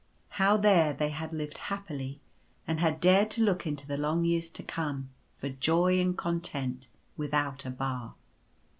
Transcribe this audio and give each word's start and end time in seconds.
How, 0.29 0.57
there, 0.57 0.93
they 0.93 1.09
had 1.09 1.31
lived 1.31 1.59
happily; 1.59 2.21
and 2.67 2.79
had 2.79 2.99
dared 2.99 3.29
to 3.29 3.43
look 3.43 3.67
into 3.67 3.85
the 3.85 3.97
long 3.99 4.25
years 4.25 4.49
to 4.53 4.63
come 4.63 5.11
for 5.31 5.49
joy 5.49 5.99
and 5.99 6.17
content 6.17 6.89
without 7.17 7.67
a 7.67 7.69
bar. 7.69 8.15